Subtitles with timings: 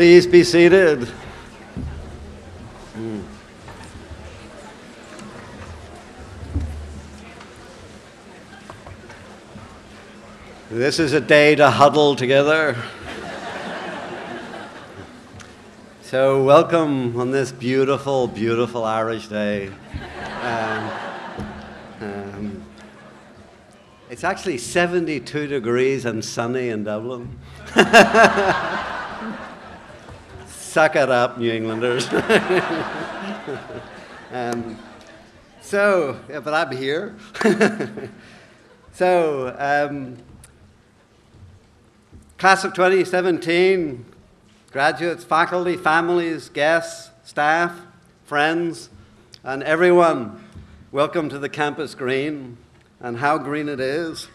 [0.00, 1.06] Please be seated.
[10.70, 12.82] This is a day to huddle together.
[16.00, 19.70] so, welcome on this beautiful, beautiful Irish day.
[20.40, 20.90] Um,
[22.00, 22.64] um,
[24.08, 27.38] it's actually 72 degrees and sunny in Dublin.
[30.70, 32.06] Suck it up, New Englanders.
[34.30, 34.78] um,
[35.60, 37.16] so, yeah, but I'm here.
[38.92, 40.16] so, um,
[42.38, 44.04] class of 2017,
[44.70, 47.76] graduates, faculty, families, guests, staff,
[48.24, 48.90] friends,
[49.42, 50.40] and everyone,
[50.92, 52.56] welcome to the campus green,
[53.00, 54.28] and how green it is.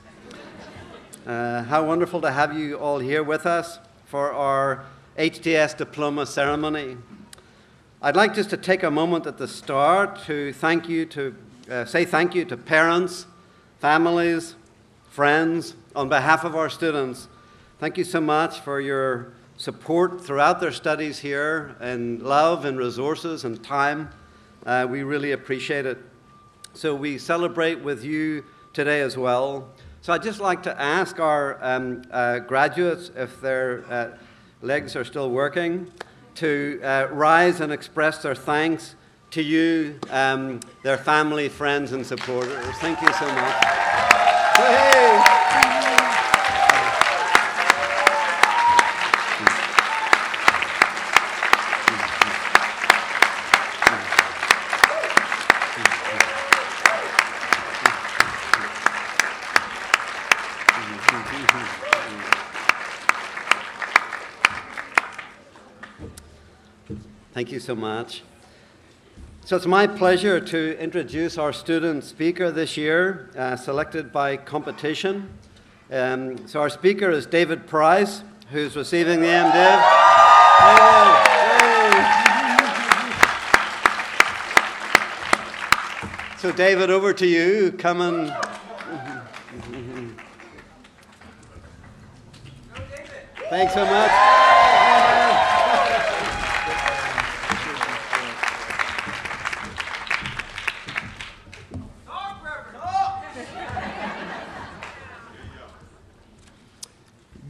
[1.25, 4.83] Uh, how wonderful to have you all here with us for our
[5.17, 6.97] HDS diploma ceremony.
[8.01, 11.35] I'd like just to take a moment at the start to thank you to
[11.71, 13.25] uh, say thank you to parents,
[13.79, 14.55] families,
[15.09, 17.29] friends on behalf of our students.
[17.79, 23.45] Thank you so much for your support throughout their studies here and love and resources
[23.45, 24.09] and time.
[24.65, 25.97] Uh, we really appreciate it.
[26.73, 28.43] So we celebrate with you
[28.73, 29.69] today as well.
[30.01, 34.09] So I'd just like to ask our um, uh, graduates if they're uh,
[34.65, 35.91] legs are still working,
[36.35, 38.95] to uh, rise and express their thanks
[39.31, 42.65] to you, um, their family, friends, and supporters.
[42.77, 43.65] Thank you so much.
[44.57, 45.84] Hey.
[67.35, 68.23] Thank you so much.
[69.43, 75.29] So it's my pleasure to introduce our student speaker this year, uh, selected by competition.
[75.91, 79.81] Um, so our speaker is David Price, who's receiving the MDiv.
[86.39, 87.73] So David, over to you.
[87.73, 88.33] Come and.
[93.49, 94.44] Thanks so much.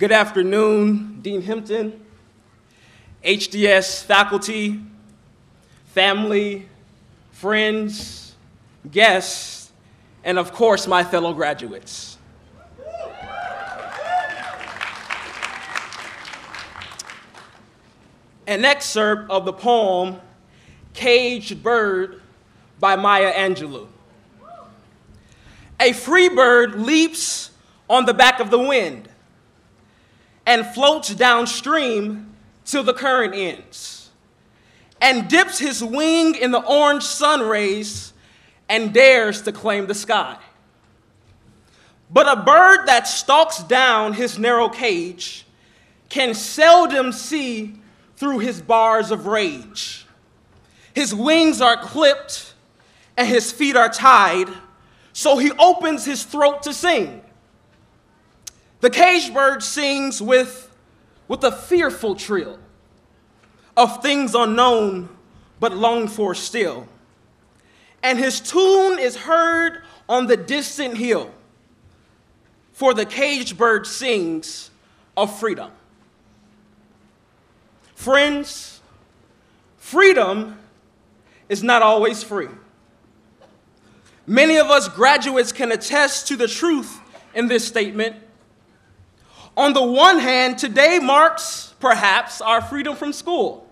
[0.05, 1.99] Good afternoon, Dean Hempton,
[3.23, 4.79] HDS faculty,
[5.95, 6.69] family,
[7.31, 8.35] friends,
[8.91, 9.71] guests,
[10.23, 12.19] and of course, my fellow graduates.
[18.45, 20.21] An excerpt of the poem
[20.93, 22.21] Caged Bird
[22.79, 23.87] by Maya Angelou.
[25.79, 27.49] A free bird leaps
[27.89, 29.09] on the back of the wind
[30.45, 32.35] and floats downstream
[32.65, 34.09] till the current ends,
[35.01, 38.13] and dips his wing in the orange sun rays
[38.69, 40.37] and dares to claim the sky.
[42.09, 45.45] But a bird that stalks down his narrow cage
[46.09, 47.75] can seldom see
[48.15, 50.05] through his bars of rage.
[50.93, 52.53] His wings are clipped
[53.17, 54.47] and his feet are tied,
[55.13, 57.21] so he opens his throat to sing.
[58.81, 60.75] The cage bird sings with,
[61.27, 62.59] with a fearful trill
[63.77, 65.09] of things unknown
[65.59, 66.87] but longed for still.
[68.03, 71.31] And his tune is heard on the distant hill,
[72.71, 74.69] for the caged bird sings
[75.17, 75.71] of freedom.
[77.95, 78.81] Friends,
[79.77, 80.59] freedom
[81.49, 82.49] is not always free.
[84.27, 86.99] Many of us graduates can attest to the truth
[87.33, 88.15] in this statement
[89.57, 93.67] on the one hand, today marks perhaps our freedom from school.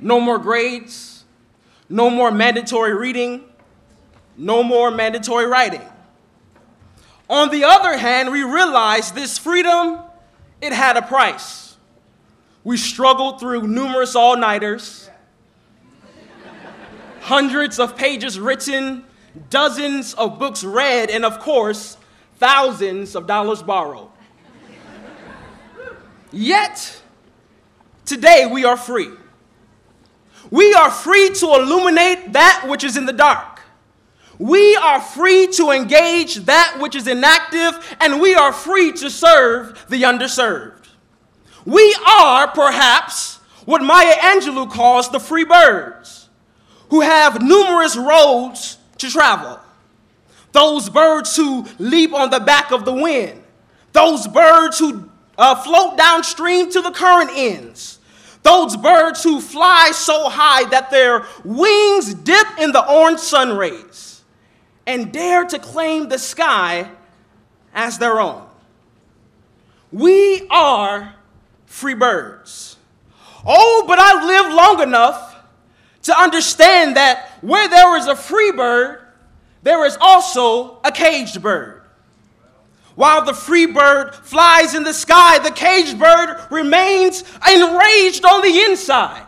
[0.00, 1.24] No more grades,
[1.88, 3.44] no more mandatory reading,
[4.36, 5.82] no more mandatory writing.
[7.28, 10.00] On the other hand, we realize this freedom,
[10.60, 11.76] it had a price.
[12.64, 15.10] We struggled through numerous all-nighters,
[17.20, 19.04] hundreds of pages written,
[19.50, 21.96] dozens of books read, and of course,
[22.36, 24.07] thousands of dollars borrowed.
[26.30, 27.02] Yet,
[28.04, 29.10] today we are free.
[30.50, 33.60] We are free to illuminate that which is in the dark.
[34.38, 39.84] We are free to engage that which is inactive, and we are free to serve
[39.88, 40.86] the underserved.
[41.66, 46.28] We are perhaps what Maya Angelou calls the free birds,
[46.90, 49.58] who have numerous roads to travel.
[50.52, 53.42] Those birds who leap on the back of the wind,
[53.92, 55.07] those birds who
[55.38, 58.00] uh, float downstream to the current ends,
[58.42, 64.24] those birds who fly so high that their wings dip in the orange sun rays
[64.86, 66.90] and dare to claim the sky
[67.72, 68.44] as their own.
[69.92, 71.14] We are
[71.66, 72.76] free birds.
[73.46, 75.36] Oh, but I lived long enough
[76.02, 79.00] to understand that where there is a free bird,
[79.62, 81.77] there is also a caged bird.
[82.98, 88.64] While the free bird flies in the sky, the caged bird remains enraged on the
[88.66, 89.24] inside.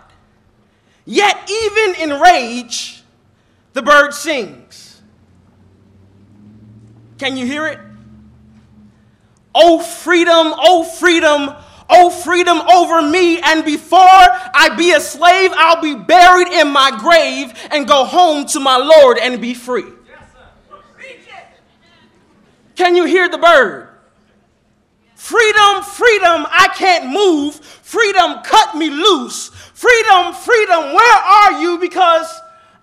[1.04, 3.04] Yet, even in rage,
[3.72, 5.00] the bird sings.
[7.18, 7.78] Can you hear it?
[9.54, 11.54] Oh, freedom, oh, freedom,
[11.92, 16.96] Oh, freedom over me, and before I be a slave, I'll be buried in my
[16.96, 19.90] grave and go home to my Lord and be free.
[22.80, 23.90] Can you hear the bird?
[25.14, 27.56] Freedom, freedom, I can't move.
[27.56, 29.48] Freedom, cut me loose.
[29.74, 31.76] Freedom, freedom, where are you?
[31.76, 32.40] Because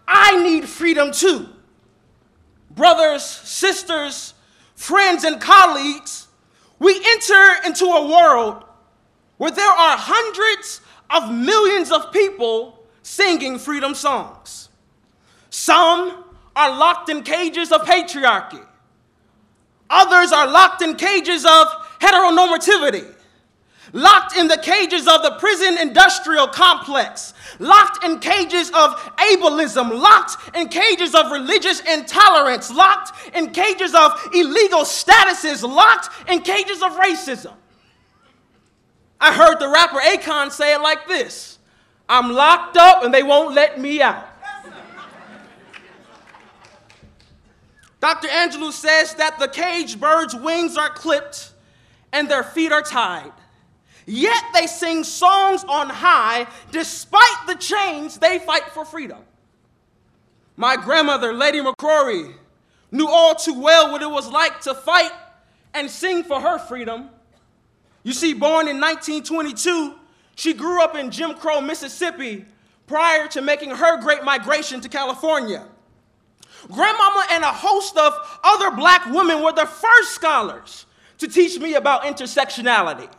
[0.08, 1.50] I need freedom too.
[2.70, 4.36] Brothers, sisters,
[4.76, 6.28] friends, and colleagues,
[6.78, 8.66] we enter into a world
[9.38, 10.80] where there are hundreds
[11.10, 14.70] of millions of people singing freedom songs.
[15.50, 16.24] Some
[16.56, 18.64] are locked in cages of patriarchy,
[19.90, 21.68] others are locked in cages of
[22.00, 23.14] heteronormativity.
[23.94, 30.56] Locked in the cages of the prison industrial complex, locked in cages of ableism, locked
[30.56, 36.92] in cages of religious intolerance, locked in cages of illegal statuses, locked in cages of
[36.98, 37.54] racism.
[39.22, 41.58] I heard the rapper Akon say it like this
[42.10, 44.27] I'm locked up and they won't let me out.
[48.08, 48.28] Dr.
[48.28, 51.52] Angelou says that the caged birds' wings are clipped
[52.14, 53.34] and their feet are tied.
[54.06, 59.20] Yet they sing songs on high despite the chains they fight for freedom.
[60.56, 62.34] My grandmother, Lady McCrory,
[62.92, 65.12] knew all too well what it was like to fight
[65.74, 67.10] and sing for her freedom
[68.08, 69.94] you see, born in 1922,
[70.36, 72.46] she grew up in Jim Crow, Mississippi,
[72.86, 75.66] prior to making her great migration to California.
[76.68, 78.14] Grandmama and a host of
[78.44, 80.86] other black women were the first scholars
[81.20, 83.10] to teach me about intersectionality.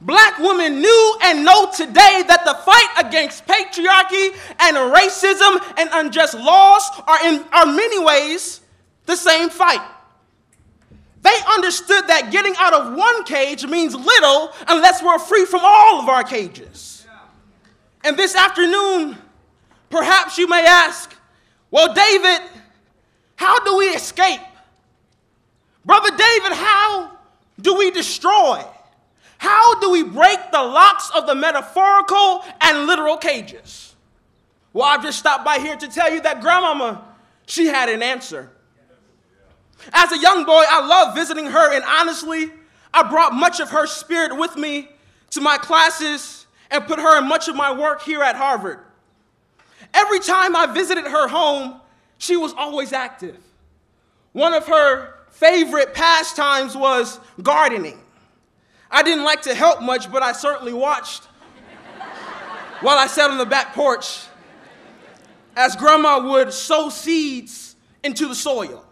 [0.00, 6.34] Black women knew and know today that the fight against patriarchy and racism and unjust
[6.34, 8.60] laws are in are many ways
[9.06, 9.80] the same fight.
[11.22, 16.00] They understood that getting out of one cage means little unless we're free from all
[16.00, 17.06] of our cages.
[18.02, 19.16] And this afternoon,
[19.88, 21.14] perhaps you may ask,
[21.72, 22.48] well, David,
[23.34, 24.40] how do we escape?
[25.84, 27.10] Brother David, how
[27.60, 28.64] do we destroy?
[29.38, 33.96] How do we break the locks of the metaphorical and literal cages?
[34.72, 37.04] Well, I've just stopped by here to tell you that grandmama,
[37.46, 38.50] she had an answer.
[39.92, 42.52] As a young boy, I loved visiting her, and honestly,
[42.94, 44.88] I brought much of her spirit with me
[45.30, 48.78] to my classes and put her in much of my work here at Harvard.
[49.94, 51.80] Every time I visited her home,
[52.18, 53.38] she was always active.
[54.32, 58.00] One of her favorite pastimes was gardening.
[58.90, 61.24] I didn't like to help much, but I certainly watched
[62.80, 64.20] while I sat on the back porch
[65.56, 68.84] as grandma would sow seeds into the soil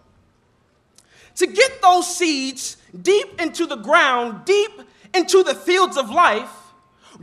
[1.40, 4.72] to get those seeds deep into the ground, deep
[5.14, 6.50] into the fields of life,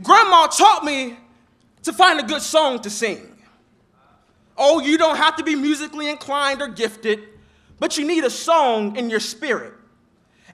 [0.02, 1.16] grandma taught me
[1.84, 3.37] to find a good song to sing.
[4.58, 7.20] Oh, you don't have to be musically inclined or gifted,
[7.78, 9.72] but you need a song in your spirit.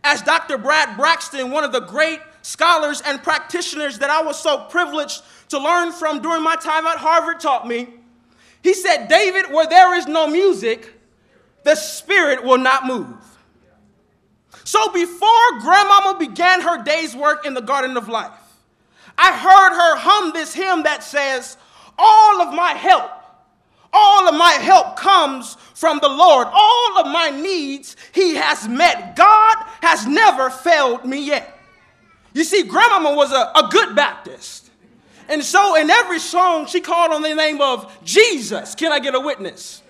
[0.05, 0.59] As Dr.
[0.59, 5.59] Brad Braxton, one of the great scholars and practitioners that I was so privileged to
[5.59, 7.89] learn from during my time at Harvard, taught me,
[8.63, 10.93] he said, David, where there is no music,
[11.65, 13.17] the spirit will not move.
[14.65, 18.33] So before grandmama began her day's work in the garden of life,
[19.17, 21.57] I heard her hum this hymn that says,
[21.99, 23.11] All of my help,
[23.95, 26.49] all of my help comes from the Lord.
[26.51, 29.17] All of my needs he has met.
[29.17, 31.59] God has never failed me yet.
[32.33, 34.71] You see, grandmama was a, a good Baptist.
[35.29, 38.75] And so in every song, she called on the name of Jesus.
[38.75, 39.83] Can I get a witness?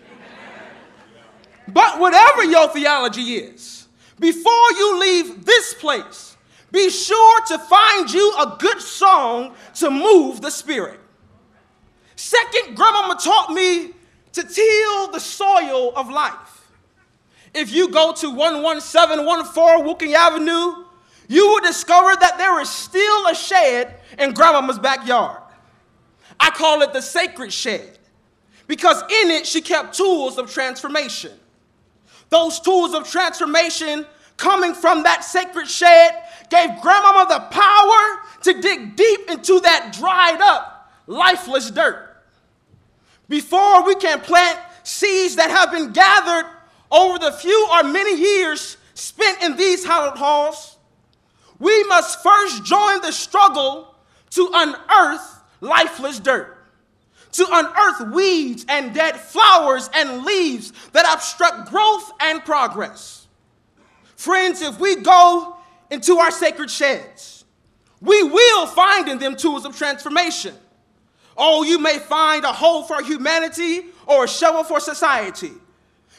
[1.66, 3.88] But whatever your theology is,
[4.20, 6.36] before you leave this place,
[6.70, 11.00] be sure to find you a good song to move the spirit.
[12.24, 13.90] Second, grandmama taught me
[14.32, 16.70] to till the soil of life.
[17.52, 20.86] If you go to 11714 Woking Avenue,
[21.28, 25.42] you will discover that there is still a shed in grandmama's backyard.
[26.40, 27.98] I call it the sacred shed
[28.68, 31.32] because in it she kept tools of transformation.
[32.30, 34.06] Those tools of transformation
[34.38, 40.40] coming from that sacred shed gave grandmama the power to dig deep into that dried
[40.40, 42.12] up, lifeless dirt.
[43.28, 46.50] Before we can plant seeds that have been gathered
[46.90, 50.76] over the few or many years spent in these hallowed halls,
[51.58, 53.94] we must first join the struggle
[54.30, 56.58] to unearth lifeless dirt,
[57.32, 63.26] to unearth weeds and dead flowers and leaves that obstruct growth and progress.
[64.16, 65.56] Friends, if we go
[65.90, 67.44] into our sacred sheds,
[68.00, 70.54] we will find in them tools of transformation.
[71.36, 75.52] Oh, you may find a hoe for humanity or a shovel for society.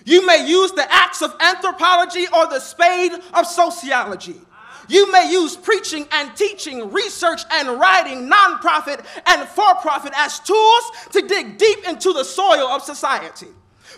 [0.04, 4.40] You may use the axe of anthropology or the spade of sociology.
[4.88, 10.92] You may use preaching and teaching, research and writing, nonprofit and for profit as tools
[11.12, 13.48] to dig deep into the soil of society.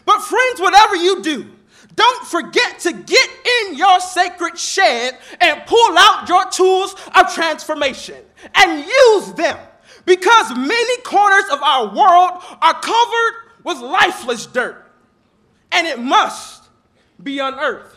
[0.06, 1.50] But, friends, whatever you do,
[1.96, 3.30] don't forget to get
[3.64, 8.24] in your sacred shed and pull out your tools of transformation
[8.56, 9.58] and use them
[10.08, 13.34] because many corners of our world are covered
[13.64, 14.90] with lifeless dirt
[15.74, 16.64] and it must
[17.22, 17.94] be unearthed.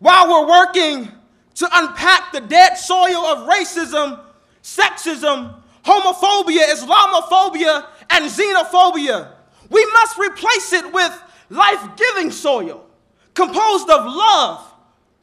[0.00, 1.10] While we're working
[1.54, 4.20] to unpack the dead soil of racism,
[4.62, 9.30] sexism, homophobia, Islamophobia, and xenophobia,
[9.70, 12.84] we must replace it with life giving soil
[13.32, 14.74] composed of love,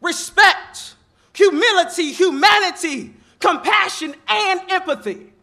[0.01, 0.95] respect,
[1.33, 5.33] humility, humanity, compassion, and empathy.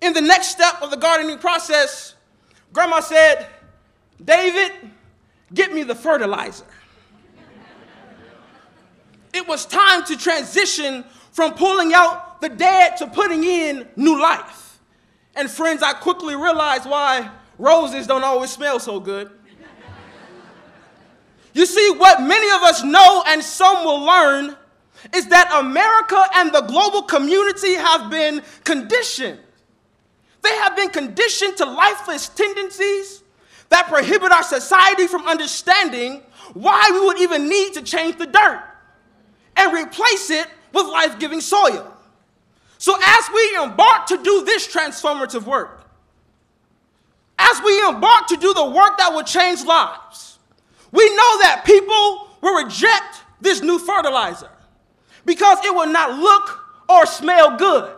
[0.00, 2.14] In the next step of the gardening process,
[2.72, 3.46] Grandma said,
[4.22, 4.72] David,
[5.54, 6.66] get me the fertilizer.
[9.32, 14.78] it was time to transition from pulling out the dead to putting in new life.
[15.34, 19.30] And friends, I quickly realized why roses don't always smell so good.
[21.52, 24.56] you see, what many of us know and some will learn
[25.14, 29.38] is that America and the global community have been conditioned.
[30.42, 33.22] They have been conditioned to lifeless tendencies
[33.68, 36.22] that prohibit our society from understanding
[36.54, 38.62] why we would even need to change the dirt
[39.56, 41.92] and replace it with life giving soil.
[42.78, 45.84] So, as we embark to do this transformative work,
[47.38, 50.38] as we embark to do the work that will change lives,
[50.92, 54.50] we know that people will reject this new fertilizer
[55.26, 57.92] because it will not look or smell good.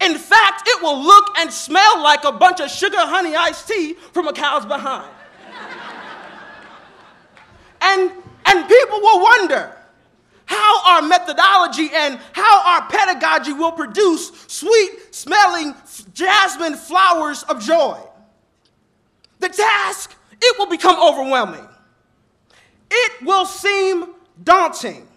[0.00, 3.92] In fact, it will look and smell like a bunch of sugar honey iced tea
[4.12, 5.08] from a cow's behind.
[7.82, 8.10] and,
[8.46, 9.76] and people will wonder
[10.46, 15.74] how our methodology and how our pedagogy will produce sweet smelling
[16.14, 18.00] jasmine flowers of joy.
[19.40, 21.66] The task, it will become overwhelming.
[22.90, 24.06] It will seem
[24.42, 25.08] daunting.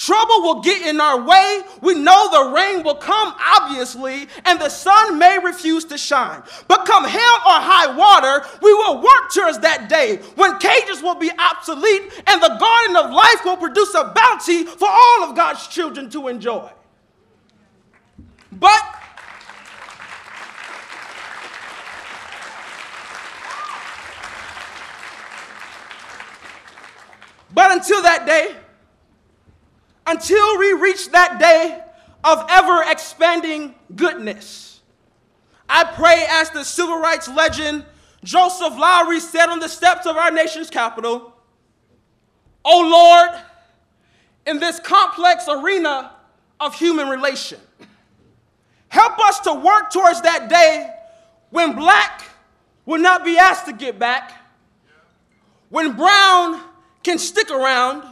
[0.00, 1.60] Trouble will get in our way.
[1.82, 6.42] We know the rain will come, obviously, and the sun may refuse to shine.
[6.68, 11.16] But come hell or high water, we will work towards that day when cages will
[11.16, 15.66] be obsolete and the garden of life will produce a bounty for all of God's
[15.68, 16.70] children to enjoy.
[18.52, 18.82] But
[27.52, 28.56] But until that day,
[30.10, 31.80] until we reach that day
[32.24, 34.80] of ever expanding goodness.
[35.68, 37.84] I pray, as the civil rights legend
[38.24, 41.32] Joseph Lowery said on the steps of our nation's capital,
[42.64, 43.40] Oh Lord,
[44.46, 46.12] in this complex arena
[46.58, 47.60] of human relation,
[48.88, 50.90] help us to work towards that day
[51.50, 52.24] when black
[52.84, 54.32] will not be asked to get back,
[55.68, 56.60] when brown
[57.04, 58.02] can stick around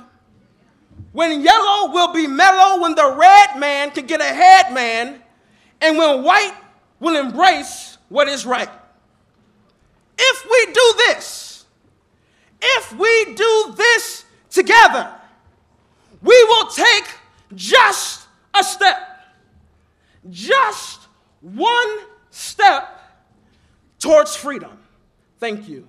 [1.13, 5.21] when yellow will be mellow, when the red man can get a head man,
[5.81, 6.55] and when white
[7.01, 8.71] will embrace what is right.
[10.19, 11.67] If we do this,
[12.61, 15.13] if we do this together,
[16.23, 17.05] we will take
[17.55, 18.27] just
[18.59, 19.21] a step,
[20.29, 21.01] just
[21.41, 21.99] one
[22.31, 23.01] step
[23.99, 24.79] towards freedom.
[25.39, 25.87] Thank you.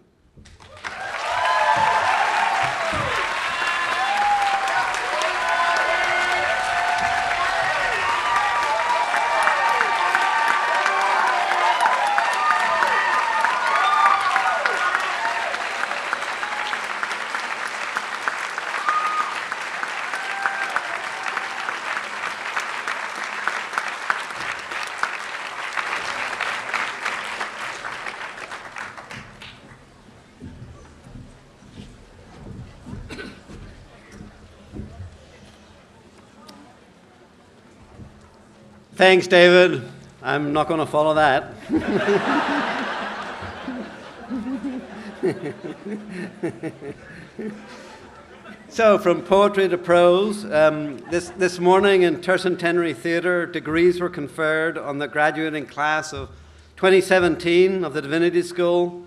[39.00, 39.82] Thanks, David.
[40.22, 41.54] I'm not going to follow that.
[48.68, 54.78] so, from poetry to prose, um, this, this morning in Tercentenary Theatre, degrees were conferred
[54.78, 56.28] on the graduating class of
[56.76, 59.06] 2017 of the Divinity School,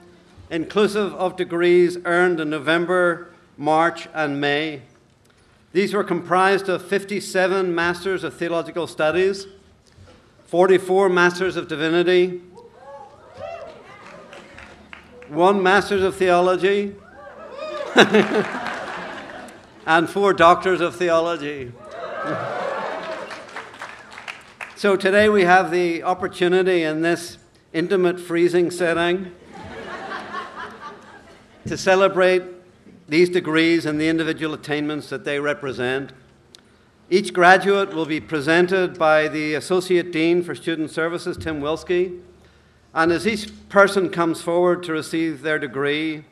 [0.49, 4.81] inclusive of degrees earned in November, March, and May.
[5.75, 9.47] These were comprised of 57 Masters of Theological Studies,
[10.53, 12.43] 44 Masters of Divinity,
[15.29, 16.95] one Masters of Theology,
[19.87, 21.73] and four Doctors of Theology.
[24.77, 27.39] so today we have the opportunity in this
[27.73, 29.33] intimate freezing setting
[31.67, 32.43] to celebrate
[33.09, 36.13] these degrees and the individual attainments that they represent.
[37.13, 42.23] Each graduate will be presented by the Associate Dean for Student Services, Tim Wilski.
[42.95, 46.25] And as each person comes forward to receive their degree,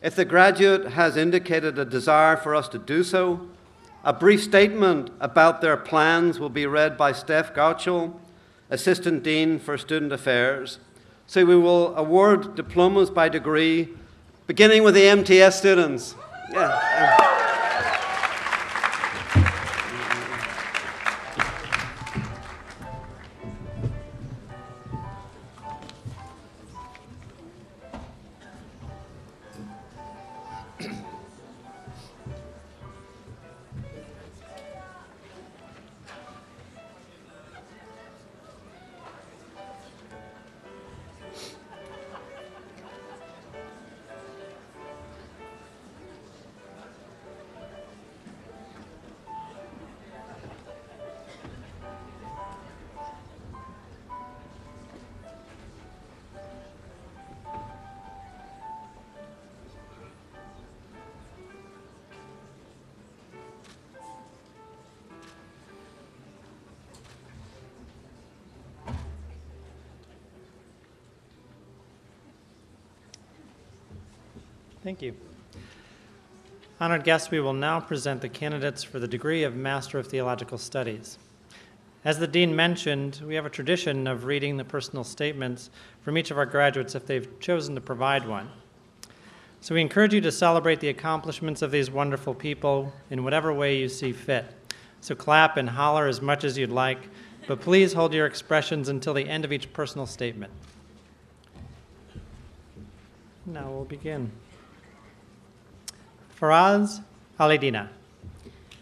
[0.00, 3.48] if the graduate has indicated a desire for us to do so,
[4.04, 8.14] a brief statement about their plans will be read by Steph Gauchel,
[8.70, 10.78] Assistant Dean for Student Affairs.
[11.26, 13.88] So we will award diplomas by degree,
[14.46, 16.14] beginning with the MTS students.
[16.52, 17.29] Yeah.
[74.90, 75.14] Thank you.
[76.80, 80.58] Honored guests, we will now present the candidates for the degree of Master of Theological
[80.58, 81.16] Studies.
[82.04, 85.70] As the Dean mentioned, we have a tradition of reading the personal statements
[86.02, 88.50] from each of our graduates if they've chosen to provide one.
[89.60, 93.78] So we encourage you to celebrate the accomplishments of these wonderful people in whatever way
[93.78, 94.44] you see fit.
[95.02, 97.10] So clap and holler as much as you'd like,
[97.46, 100.52] but please hold your expressions until the end of each personal statement.
[103.46, 104.32] Now we'll begin.
[106.40, 107.02] Faraz
[107.38, 107.88] Alidina.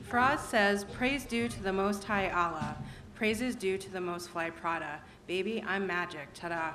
[0.08, 2.76] Faraz says, Praise due to the Most High Allah.
[3.16, 5.00] Praises due to the Most Fly Prada.
[5.26, 6.28] Baby, I'm magic.
[6.34, 6.74] Ta da.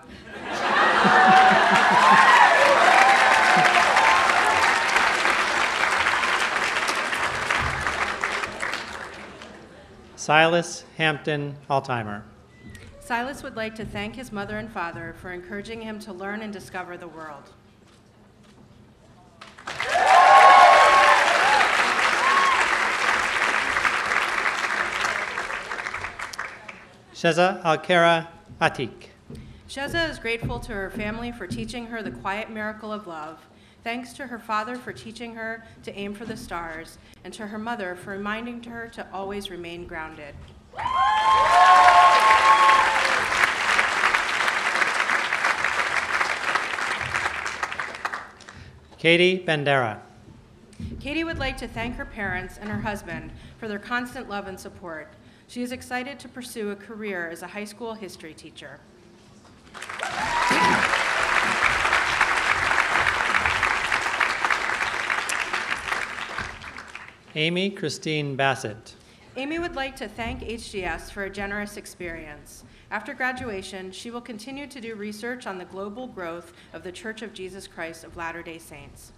[10.18, 12.24] Silas Hampton Altimer.
[13.00, 16.52] Silas would like to thank his mother and father for encouraging him to learn and
[16.52, 17.52] discover the world.
[27.24, 28.28] Sheza Alkera
[28.60, 29.06] Atik.
[29.70, 33.40] Sheza is grateful to her family for teaching her the quiet miracle of love,
[33.82, 37.58] thanks to her father for teaching her to aim for the stars, and to her
[37.58, 40.36] mother for reminding her to always remain grounded.
[48.98, 50.02] Katie Bandera.
[51.00, 54.60] Katie would like to thank her parents and her husband for their constant love and
[54.60, 55.14] support.
[55.48, 58.80] She is excited to pursue a career as a high school history teacher.
[67.36, 68.96] Amy Christine Bassett.
[69.36, 72.64] Amy would like to thank HDS for a generous experience.
[72.92, 77.24] After graduation, she will continue to do research on the global growth of the Church
[77.24, 79.14] of Jesus Christ of Latter day Saints.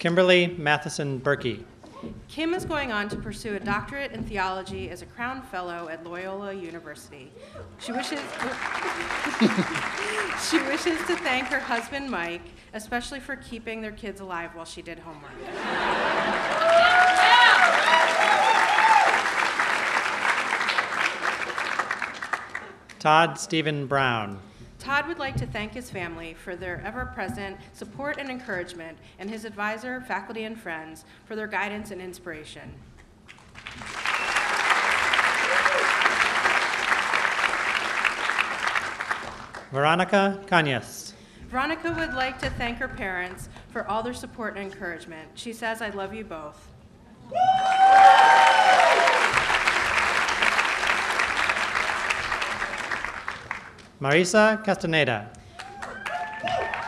[0.00, 1.62] Kimberly Matheson Berkey.
[2.26, 6.02] Kim is going on to pursue a doctorate in theology as a Crown Fellow at
[6.04, 7.30] Loyola University.
[7.78, 8.18] She wishes,
[10.48, 12.40] she wishes to thank her husband, Mike,
[12.72, 15.32] especially for keeping their kids alive while she did homework.
[22.98, 24.38] Todd Stephen Brown.
[24.80, 29.28] Todd would like to thank his family for their ever present support and encouragement, and
[29.28, 32.72] his advisor, faculty, and friends for their guidance and inspiration.
[39.70, 41.12] Veronica Cañas.
[41.48, 45.28] Veronica would like to thank her parents for all their support and encouragement.
[45.34, 46.68] She says, I love you both.
[54.00, 55.30] Marisa Castaneda.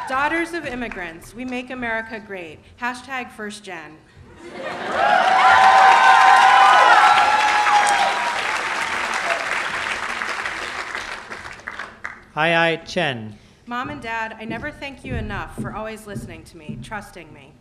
[0.09, 2.59] Daughters of immigrants, we make America great.
[2.81, 3.99] Hashtag first gen.
[12.35, 13.39] Ai Chen.
[13.67, 17.53] Mom and Dad, I never thank you enough for always listening to me, trusting me.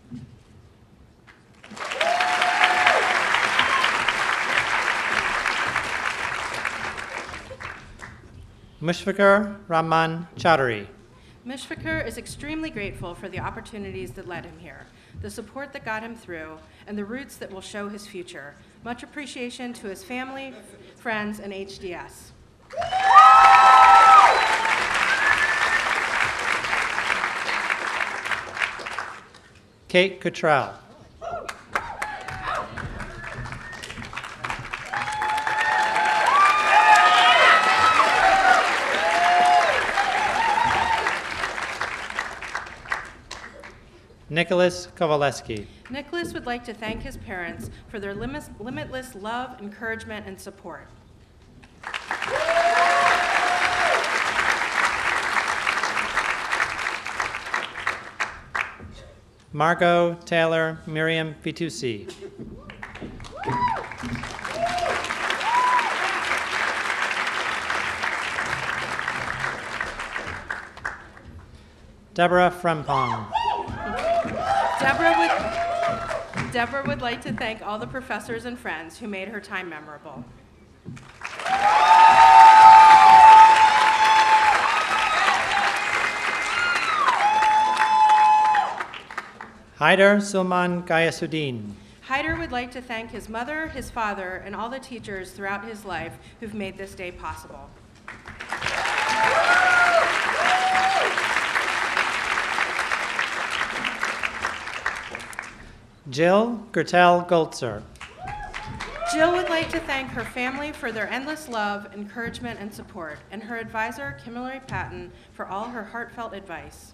[8.81, 10.87] Mushfiqur Rahman Chowdhury.
[11.45, 14.87] Mushfiqur is extremely grateful for the opportunities that led him here,
[15.21, 18.55] the support that got him through, and the roots that will show his future.
[18.83, 20.55] Much appreciation to his family,
[20.95, 22.31] friends, and HDS.
[29.89, 30.73] Kate Cottrell.
[44.31, 45.67] Nicholas Kowaleski.
[45.89, 50.87] Nicholas would like to thank his parents for their limitless love, encouragement, and support.
[59.51, 62.09] Margot Taylor Miriam Fitoussi.
[72.13, 73.40] Deborah Frempong.
[74.81, 79.39] Deborah would, Deborah would like to thank all the professors and friends who made her
[79.39, 80.25] time memorable.
[89.77, 91.73] Haider Sulman Gayasuddin.
[92.07, 95.85] Haider would like to thank his mother, his father, and all the teachers throughout his
[95.85, 97.69] life who've made this day possible.
[106.11, 107.81] Jill Gertel Goltzer.
[109.13, 113.41] Jill would like to thank her family for their endless love, encouragement, and support, and
[113.41, 116.93] her advisor, Kimberly Patton, for all her heartfelt advice.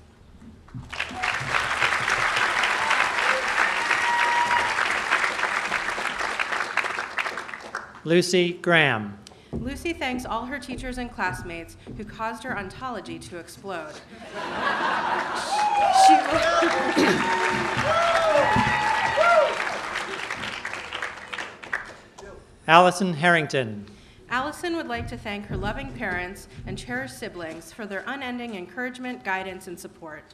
[8.03, 9.17] Lucy Graham.
[9.51, 13.95] Lucy thanks all her teachers and classmates who caused her ontology to explode.
[16.05, 17.76] She
[22.69, 23.85] Allison Harrington.
[24.29, 29.23] Allison would like to thank her loving parents and cherished siblings for their unending encouragement,
[29.23, 30.33] guidance, and support.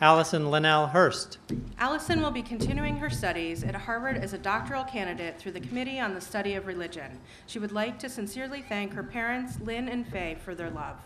[0.00, 1.36] Allison Linnell Hurst.
[1.78, 6.00] Allison will be continuing her studies at Harvard as a doctoral candidate through the Committee
[6.00, 7.20] on the Study of Religion.
[7.46, 10.96] She would like to sincerely thank her parents, Lynn and Faye, for their love.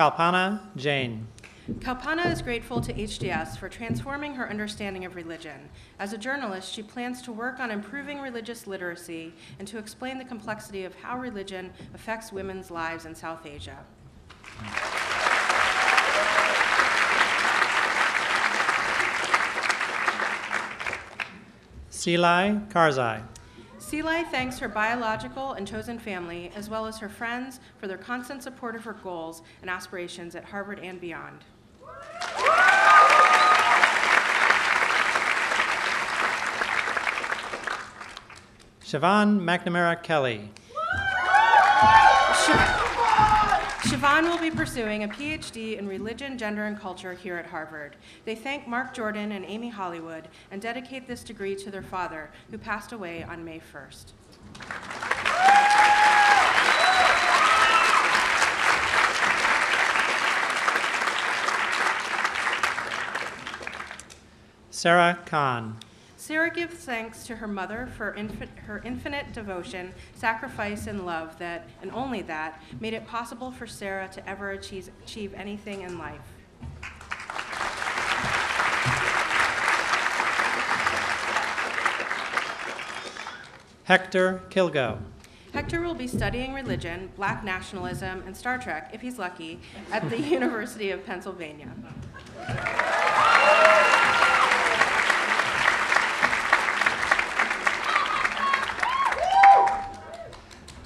[0.00, 1.28] Kalpana Jain.
[1.80, 5.68] Kalpana is grateful to HDS for transforming her understanding of religion.
[5.98, 10.24] As a journalist, she plans to work on improving religious literacy and to explain the
[10.24, 13.76] complexity of how religion affects women's lives in South Asia.
[21.90, 23.22] Silai Karzai.
[23.90, 28.40] Selai thanks her biological and chosen family, as well as her friends, for their constant
[28.40, 31.40] support of her goals and aspirations at Harvard and beyond.
[38.80, 40.50] Siobhan McNamara Kelly.
[43.82, 47.96] Siobhan will be pursuing a PhD in religion, gender, and culture here at Harvard.
[48.26, 52.58] They thank Mark Jordan and Amy Hollywood and dedicate this degree to their father, who
[52.58, 54.12] passed away on May 1st.
[64.70, 65.78] Sarah Khan.
[66.30, 71.68] Sarah gives thanks to her mother for infi- her infinite devotion, sacrifice, and love that,
[71.82, 76.20] and only that, made it possible for Sarah to ever achieve, achieve anything in life.
[83.82, 84.98] Hector Kilgo.
[85.52, 89.58] Hector will be studying religion, black nationalism, and Star Trek, if he's lucky,
[89.90, 91.72] at the University of Pennsylvania.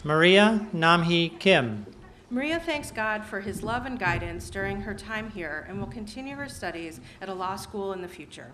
[0.07, 1.87] Maria Namhi Kim.
[2.29, 6.37] Maria thanks God for his love and guidance during her time here and will continue
[6.37, 8.51] her studies at a law school in the future.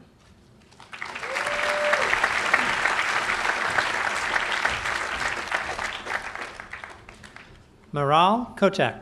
[7.92, 9.00] Maral Kotek.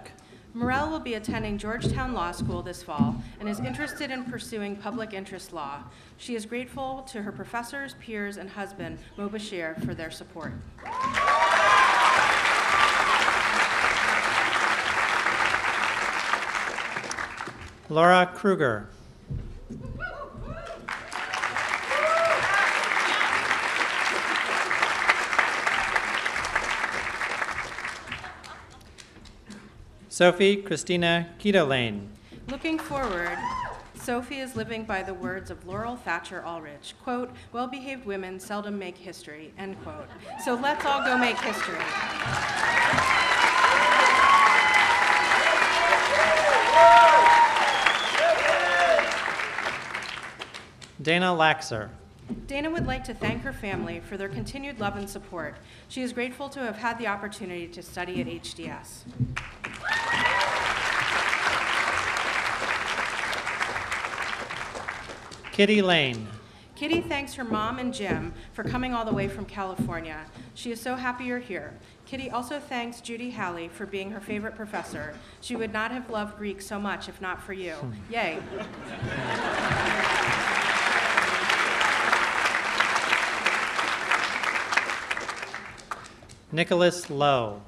[0.56, 5.12] Maral will be attending Georgetown Law School this fall and is interested in pursuing public
[5.12, 5.82] interest law.
[6.16, 10.54] She is grateful to her professors, peers, and husband, Mo Bashir, for their support.
[17.90, 18.88] Laura Kruger.
[30.10, 31.66] Sophie Christina Keto
[32.48, 33.38] Looking forward,
[33.94, 38.98] Sophie is living by the words of Laurel Thatcher Ulrich, quote, well-behaved women seldom make
[38.98, 40.08] history, end quote.
[40.44, 43.17] So let's all go make history.
[51.00, 51.90] Dana Laxer.
[52.46, 55.56] Dana would like to thank her family for their continued love and support.
[55.88, 59.04] She is grateful to have had the opportunity to study at HDS.
[65.52, 66.28] Kitty Lane.
[66.76, 70.24] Kitty thanks her mom and Jim for coming all the way from California.
[70.54, 71.74] She is so happy you're here.
[72.06, 75.14] Kitty also thanks Judy Halley for being her favorite professor.
[75.40, 77.72] She would not have loved Greek so much if not for you.
[77.72, 78.12] Hmm.
[78.12, 78.38] Yay.
[86.50, 87.60] Nicholas Lowe.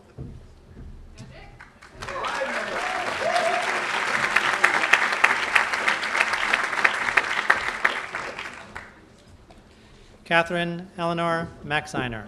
[10.25, 12.27] Catherine Eleanor Maxiner.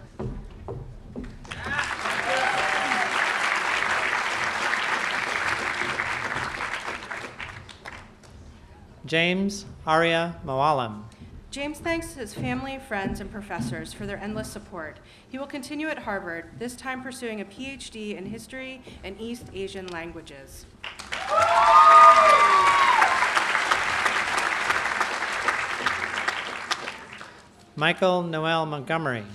[9.07, 11.05] James Arya Moalim.
[11.53, 14.97] James thanks his family, friends, and professors for their endless support.
[15.29, 19.87] He will continue at Harvard, this time pursuing a PhD in history and East Asian
[19.89, 20.65] languages.
[27.77, 29.27] Michael Noel Montgomery.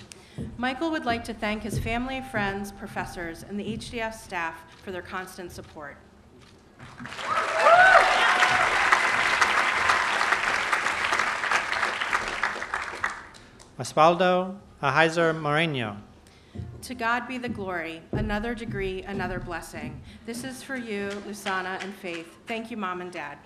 [0.57, 5.03] Michael would like to thank his family, friends, professors, and the HDS staff for their
[5.03, 5.97] constant support.
[13.79, 15.97] Osvaldo Ahizer Moreno.
[16.81, 20.01] To God be the glory, another degree, another blessing.
[20.25, 22.39] This is for you, Lusana and Faith.
[22.47, 23.37] Thank you, Mom and Dad.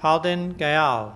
[0.00, 1.14] Paulden Gayal.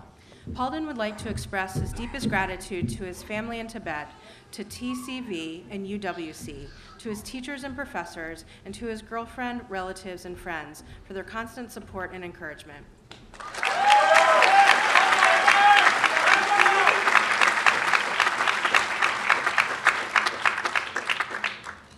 [0.52, 4.10] Paulden would like to express his deepest gratitude to his family in Tibet,
[4.52, 10.38] to TCV and UWC, to his teachers and professors, and to his girlfriend, relatives, and
[10.38, 12.84] friends for their constant support and encouragement.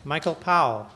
[0.05, 0.89] Michael Powell.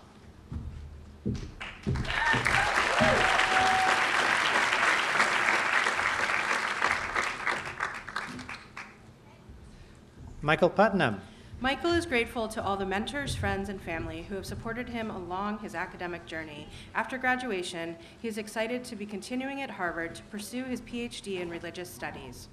[10.51, 11.21] Michael Putnam.
[11.61, 15.61] Michael is grateful to all the mentors, friends, and family who have supported him along
[15.61, 16.67] his academic journey.
[16.93, 21.49] After graduation, he is excited to be continuing at Harvard to pursue his PhD in
[21.49, 22.49] religious studies.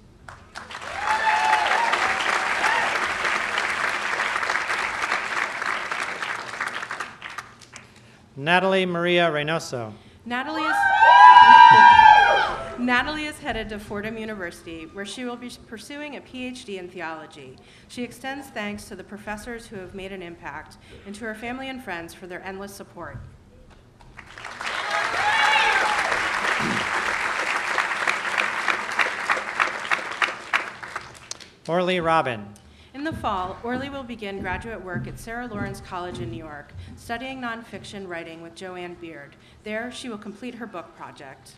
[8.36, 9.92] Natalie Maria Reynoso.
[10.24, 12.07] Natalie is,
[12.78, 17.56] Natalie is headed to Fordham University, where she will be pursuing a PhD in theology.
[17.88, 21.68] She extends thanks to the professors who have made an impact and to her family
[21.68, 23.18] and friends for their endless support.
[31.66, 32.46] Orly Robin.
[32.94, 36.72] In the fall, Orly will begin graduate work at Sarah Lawrence College in New York,
[36.94, 39.34] studying nonfiction writing with Jo Ann Beard.
[39.64, 41.54] There, she will complete her book project.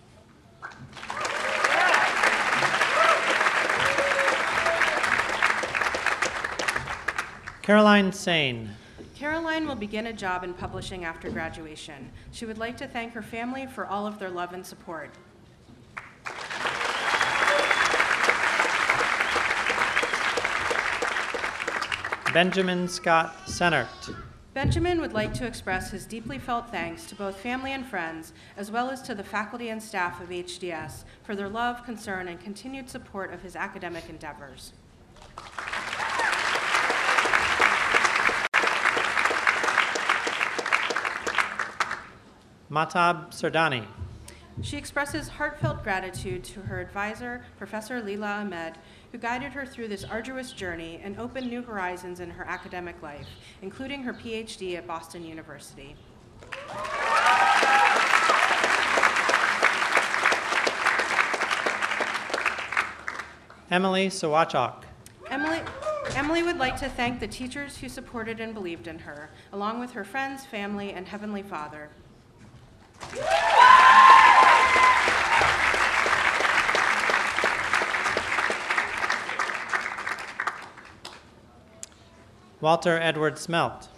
[7.63, 8.71] Caroline Sane.
[9.15, 12.11] Caroline will begin a job in publishing after graduation.
[12.33, 15.11] She would like to thank her family for all of their love and support.
[22.33, 24.15] Benjamin Scott Senert.
[24.53, 28.69] Benjamin would like to express his deeply felt thanks to both family and friends, as
[28.69, 32.91] well as to the faculty and staff of HDS for their love, concern, and continued
[32.91, 34.73] support of his academic endeavors.
[42.69, 43.87] Matab Sardani.
[44.63, 48.75] She expresses heartfelt gratitude to her advisor, Professor Leila Ahmed,
[49.13, 53.27] who guided her through this arduous journey and opened new horizons in her academic life,
[53.63, 55.97] including her PhD at Boston University.
[63.71, 64.83] Emily Sawachok.
[65.29, 65.61] Emily,
[66.17, 69.93] Emily would like to thank the teachers who supported and believed in her, along with
[69.93, 71.89] her friends, family, and Heavenly Father.
[82.61, 83.89] Walter Edward Smelt.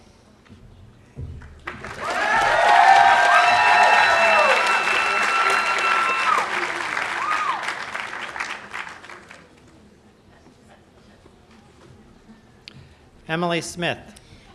[13.28, 13.98] Emily Smith.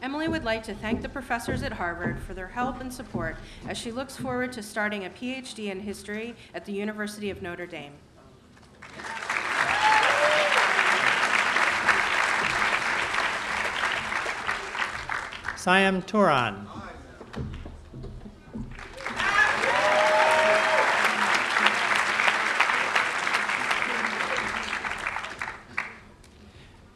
[0.02, 3.36] Emily would like to thank the professors at Harvard for their help and support
[3.67, 7.65] as she looks forward to starting a PhD in history at the University of Notre
[7.65, 7.91] Dame.
[15.58, 16.67] Siam Turan.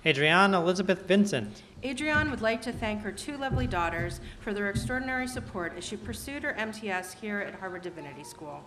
[0.05, 1.63] Adrienne Elizabeth Vincent.
[1.83, 5.97] Adrienne would like to thank her two lovely daughters for their extraordinary support as she
[5.97, 8.63] pursued her MTS here at Harvard Divinity School.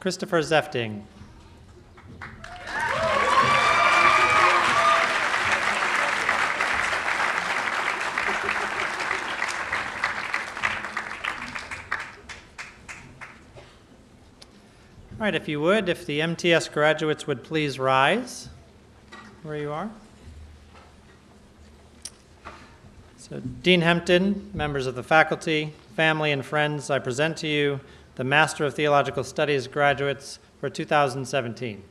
[0.00, 1.02] Christopher Zefting.
[15.12, 18.48] All right, if you would, if the MTS graduates would please rise
[19.42, 19.90] where you are.
[23.18, 27.80] So, Dean Hempton, members of the faculty, family, and friends, I present to you
[28.16, 31.82] the Master of Theological Studies graduates for 2017.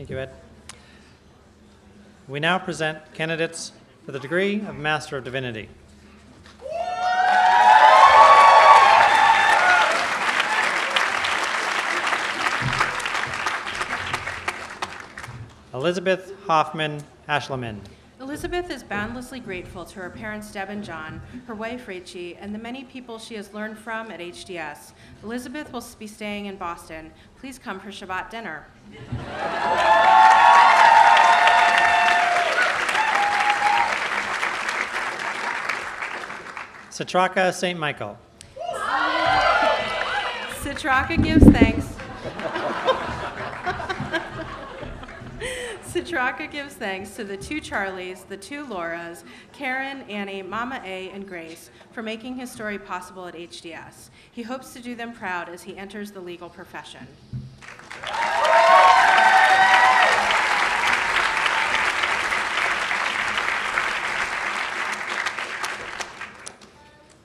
[0.00, 0.30] Thank you, Ed.
[2.26, 3.72] We now present candidates
[4.06, 5.68] for the degree of Master of Divinity.
[15.74, 17.80] Elizabeth Hoffman Ashleman.
[18.30, 22.60] Elizabeth is boundlessly grateful to her parents Deb and John, her wife Rachie, and the
[22.60, 24.92] many people she has learned from at HDS.
[25.24, 27.10] Elizabeth will be staying in Boston.
[27.40, 28.66] Please come for Shabbat dinner.
[36.92, 37.76] Satraka St.
[37.76, 38.16] Michael.
[40.62, 41.69] Citraka gives thanks.
[46.10, 51.24] Citraka gives thanks to the two Charlies, the two Lauras, Karen, Annie, Mama A, and
[51.24, 54.10] Grace for making his story possible at HDS.
[54.32, 57.06] He hopes to do them proud as he enters the legal profession.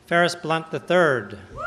[0.05, 1.64] Ferris Blunt III.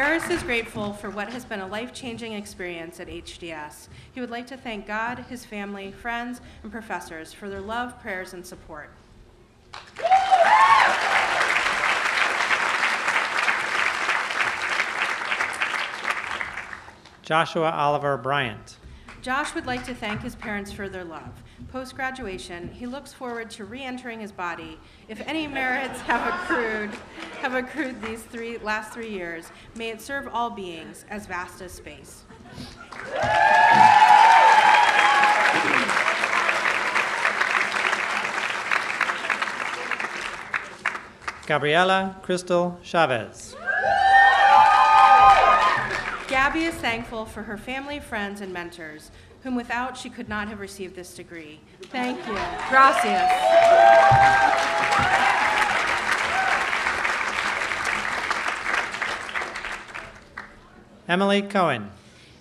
[0.00, 3.88] Ferris is grateful for what has been a life changing experience at HDS.
[4.10, 8.32] He would like to thank God, his family, friends, and professors for their love, prayers,
[8.32, 8.88] and support.
[17.20, 18.78] Joshua Oliver Bryant.
[19.20, 21.42] Josh would like to thank his parents for their love.
[21.70, 24.78] Post graduation, he looks forward to re entering his body.
[25.08, 26.90] If any merits have accrued,
[27.40, 31.72] have accrued these three last three years, may it serve all beings as vast as
[31.72, 32.24] space.
[41.46, 43.56] Gabriela Crystal Chavez.
[46.28, 49.10] Gabby is thankful for her family, friends, and mentors,
[49.42, 51.60] whom without she could not have received this degree.
[51.90, 52.38] Thank you.
[52.68, 53.30] Gracias.
[61.10, 61.90] Emily Cohen.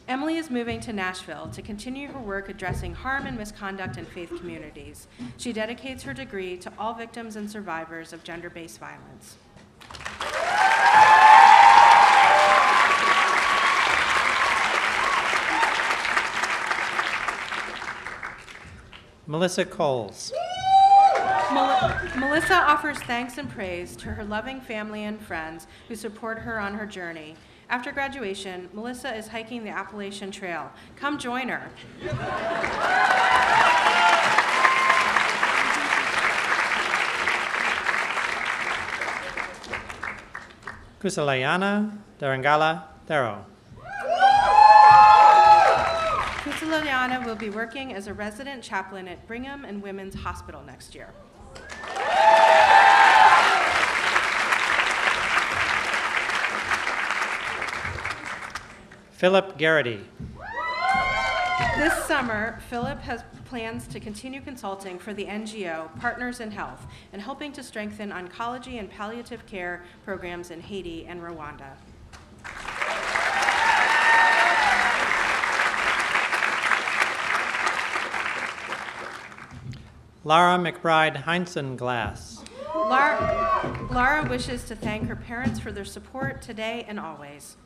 [0.08, 4.30] Emily is moving to Nashville to continue her work addressing harm and misconduct in faith
[4.38, 5.08] communities.
[5.38, 9.38] She dedicates her degree to all victims and survivors of gender based violence.
[19.26, 20.32] Melissa Coles.
[21.52, 26.60] Mel- Melissa offers thanks and praise to her loving family and friends who support her
[26.60, 27.36] on her journey.
[27.70, 30.72] After graduation, Melissa is hiking the Appalachian Trail.
[30.96, 31.70] Come join her.
[41.00, 43.46] Kusalayana Darangala Thero.
[46.44, 51.14] Kusalaliana will be working as a resident chaplain at Brigham and Women's Hospital next year.
[59.20, 60.00] Philip Garrity.
[61.76, 67.22] This summer, Philip has plans to continue consulting for the NGO Partners in Health and
[67.22, 71.74] helping to strengthen oncology and palliative care programs in Haiti and Rwanda.
[80.24, 82.42] Lara McBride Heinzen Glass.
[82.74, 87.58] Lara, Lara wishes to thank her parents for their support today and always.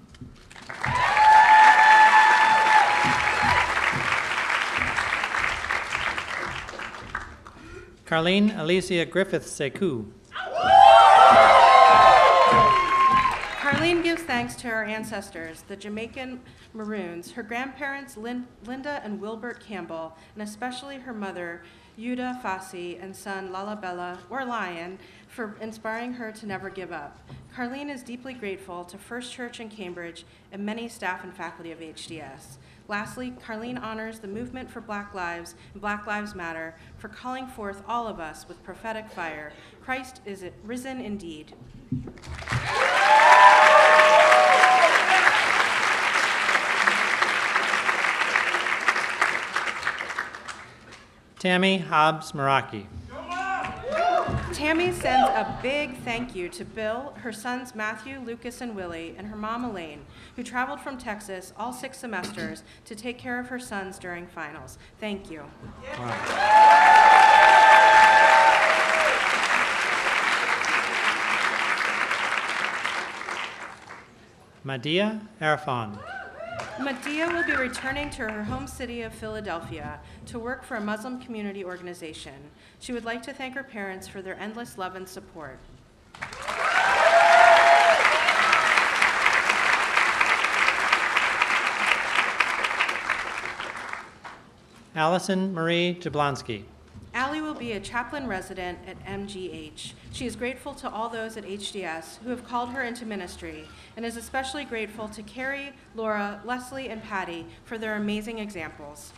[8.13, 10.05] Carlene Alicia Griffith Sekou.
[13.59, 16.39] Carlene gives thanks to her ancestors, the Jamaican
[16.75, 21.63] Maroons, her grandparents, Lin- Linda and Wilbert Campbell, and especially her mother,
[21.97, 27.17] Yuda Fassi, and son, Lalabella, or Lion, for inspiring her to never give up.
[27.57, 31.79] Carlene is deeply grateful to First Church in Cambridge and many staff and faculty of
[31.79, 32.57] HDS.
[32.87, 37.81] Lastly, Carlene honors the movement for Black Lives and Black Lives Matter for calling forth
[37.87, 39.53] all of us with prophetic fire.
[39.81, 41.53] Christ is risen indeed.
[51.39, 52.85] Tammy Hobbs Meraki.
[54.63, 59.27] Tammy sends a big thank you to Bill, her sons Matthew, Lucas, and Willie, and
[59.27, 60.05] her mom Elaine,
[60.37, 64.77] who traveled from Texas all six semesters to take care of her sons during finals.
[65.01, 65.43] Thank you.
[74.65, 76.22] Madia Arfan.
[76.79, 81.19] Medea will be returning to her home city of Philadelphia to work for a Muslim
[81.21, 82.33] community organization.
[82.79, 85.59] She would like to thank her parents for their endless love and support.
[94.95, 96.63] Allison Marie Jablonski.
[97.15, 99.93] Allie will be a chaplain resident at MGH.
[100.11, 104.03] She is grateful to all those at HDS who have called her into ministry and
[104.03, 109.13] is especially grateful to Carrie, Laura, Leslie, and Patty for their amazing examples.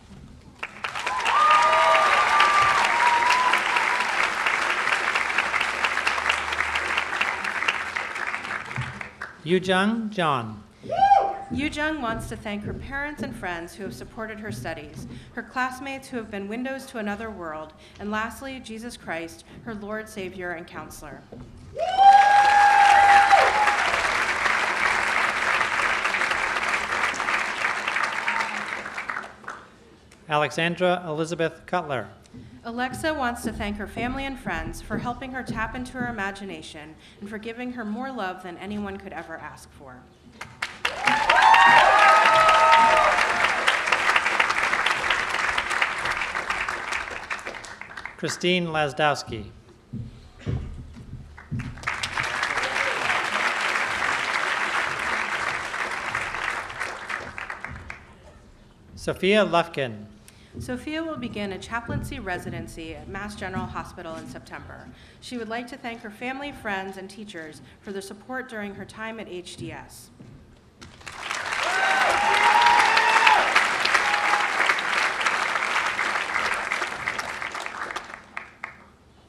[9.42, 10.65] Yujung John.
[11.52, 15.44] Yu Jung wants to thank her parents and friends who have supported her studies, her
[15.44, 20.50] classmates who have been windows to another world, and lastly, Jesus Christ, her Lord, Savior,
[20.50, 21.22] and Counselor.
[30.28, 32.08] Alexandra Elizabeth Cutler.
[32.64, 36.96] Alexa wants to thank her family and friends for helping her tap into her imagination
[37.20, 40.02] and for giving her more love than anyone could ever ask for.
[48.16, 49.50] Christine Lasdowski.
[58.94, 60.06] Sophia Lufkin.
[60.58, 64.88] Sophia will begin a chaplaincy residency at Mass General Hospital in September.
[65.20, 68.86] She would like to thank her family, friends, and teachers for their support during her
[68.86, 70.08] time at HDS.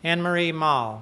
[0.07, 1.01] Anne Marie Mall.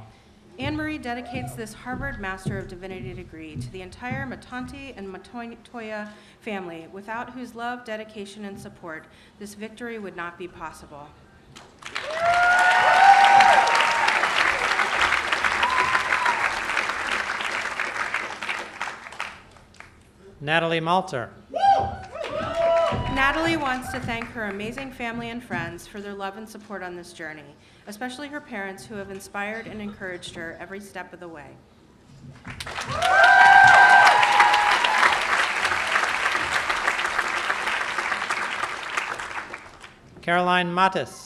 [0.57, 6.09] Anne Marie dedicates this Harvard Master of Divinity degree to the entire Matanti and Matoya
[6.39, 9.05] family, without whose love, dedication, and support
[9.37, 11.07] this victory would not be possible.
[20.41, 21.29] Natalie Malter.
[23.15, 26.97] Natalie wants to thank her amazing family and friends for their love and support on
[26.97, 27.55] this journey,
[27.87, 31.55] especially her parents who have inspired and encouraged her every step of the way.
[40.21, 41.24] Caroline Mattis.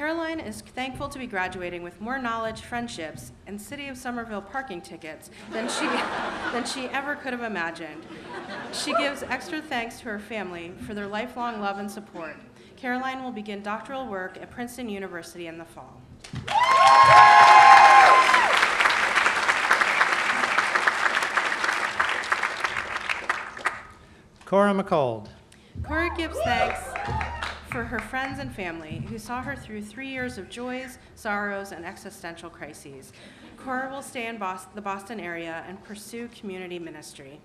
[0.00, 4.80] Caroline is thankful to be graduating with more knowledge, friendships, and City of Somerville parking
[4.80, 5.86] tickets than she,
[6.52, 8.06] than she ever could have imagined.
[8.72, 12.34] She gives extra thanks to her family for their lifelong love and support.
[12.78, 16.00] Caroline will begin doctoral work at Princeton University in the fall.
[24.46, 25.28] Cora McCold.
[25.84, 26.89] Cora gives thanks
[27.70, 31.86] for her friends and family who saw her through three years of joys, sorrows, and
[31.86, 33.12] existential crises.
[33.56, 34.40] Cora will stay in
[34.74, 37.40] the Boston area and pursue community ministry.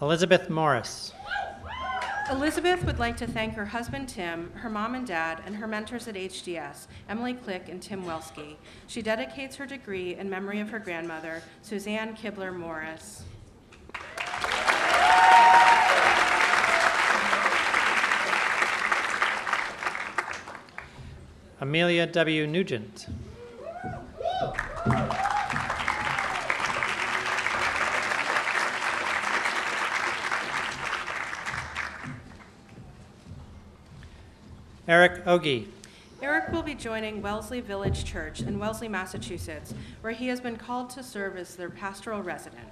[0.00, 1.12] Elizabeth Morris.
[2.30, 6.06] Elizabeth would like to thank her husband Tim, her mom and dad, and her mentors
[6.08, 8.56] at HDS, Emily Click and Tim Welsky.
[8.86, 13.24] She dedicates her degree in memory of her grandmother, Suzanne Kibler Morris.
[21.60, 22.46] Amelia W.
[22.46, 23.06] Nugent.
[34.88, 35.68] Eric Ogie.
[36.22, 40.88] Eric will be joining Wellesley Village Church in Wellesley, Massachusetts, where he has been called
[40.90, 42.66] to serve as their pastoral resident.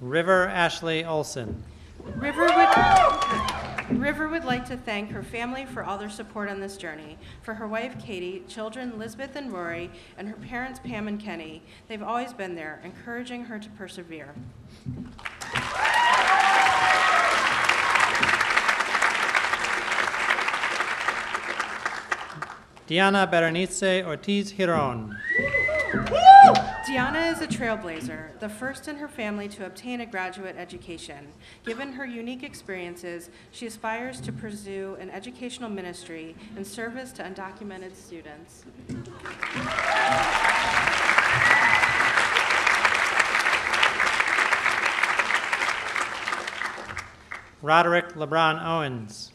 [0.00, 1.64] River Ashley Olson.
[2.14, 3.09] River would,
[3.92, 7.18] River would like to thank her family for all their support on this journey.
[7.42, 12.02] For her wife Katie, children Lisbeth and Rory, and her parents Pam and Kenny, they've
[12.02, 14.34] always been there, encouraging her to persevere.
[22.86, 25.16] Diana Berenice Ortiz Giron.
[26.86, 31.28] Diana is a trailblazer, the first in her family to obtain a graduate education.
[31.64, 37.94] Given her unique experiences, she aspires to pursue an educational ministry in service to undocumented
[37.94, 38.64] students.
[47.60, 49.32] Roderick LeBron Owens.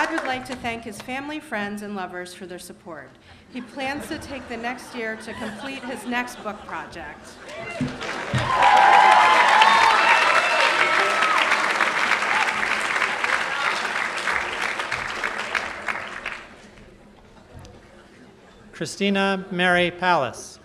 [0.00, 3.10] Rod would like to thank his family, friends, and lovers for their support.
[3.52, 7.34] He plans to take the next year to complete his next book project.
[18.72, 20.58] Christina Mary Palace.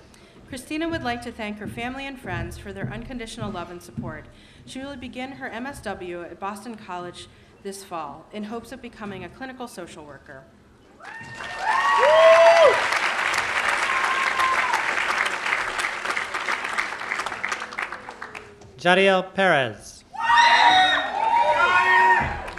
[0.48, 4.28] Christina would like to thank her family and friends for their unconditional love and support.
[4.66, 7.28] She will begin her MSW at Boston College
[7.66, 10.44] this fall in hopes of becoming a clinical social worker.
[18.78, 20.04] Jadiel Perez.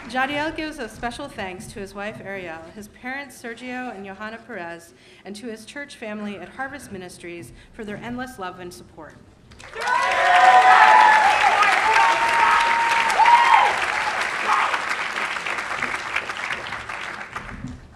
[0.09, 4.93] Jadiel gives a special thanks to his wife Ariel, his parents Sergio and Johanna Perez,
[5.25, 9.15] and to his church family at Harvest Ministries for their endless love and support.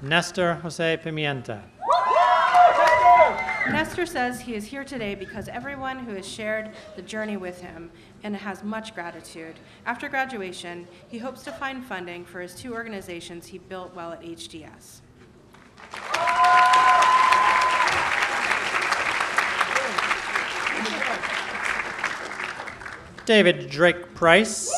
[0.03, 1.63] Nestor Jose Pimienta.
[3.71, 7.91] Nestor says he is here today because everyone who has shared the journey with him
[8.23, 9.57] and has much gratitude.
[9.85, 14.23] After graduation, he hopes to find funding for his two organizations he built while at
[14.23, 15.01] HDS.
[23.27, 24.73] David Drake Price.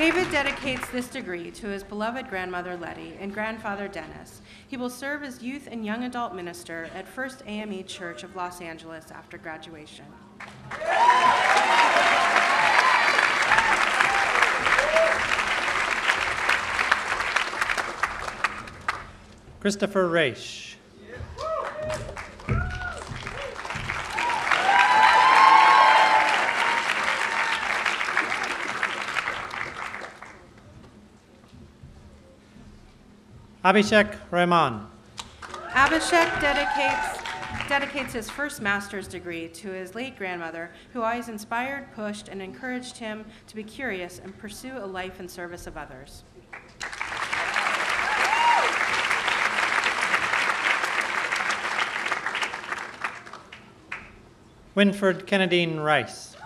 [0.00, 4.40] David dedicates this degree to his beloved grandmother Letty and grandfather Dennis.
[4.66, 8.62] He will serve as youth and young adult minister at First AME Church of Los
[8.62, 10.06] Angeles after graduation.
[19.60, 20.69] Christopher Raish.
[33.70, 34.84] Abhishek Rahman.
[35.74, 37.22] Abhishek dedicates,
[37.68, 42.96] dedicates his first master's degree to his late grandmother, who always inspired, pushed, and encouraged
[42.96, 46.24] him to be curious and pursue a life in service of others.
[54.74, 56.36] Winford Kennedine Rice.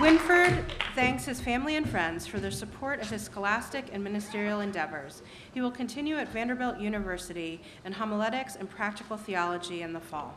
[0.00, 0.64] Winford
[0.94, 5.22] thanks his family and friends for their support of his scholastic and ministerial endeavors.
[5.52, 10.34] He will continue at Vanderbilt University in homiletics and practical theology in the fall.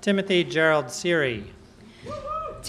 [0.00, 1.44] Timothy Gerald Seary.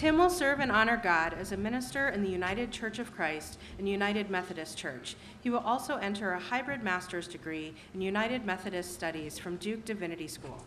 [0.01, 3.59] Tim will serve and honor God as a minister in the United Church of Christ
[3.77, 5.15] and United Methodist Church.
[5.41, 10.27] He will also enter a hybrid master's degree in United Methodist Studies from Duke Divinity
[10.27, 10.57] School.